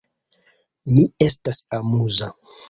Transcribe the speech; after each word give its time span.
Mi 0.95 1.03
estas 1.27 1.61
amuza. 1.81 2.33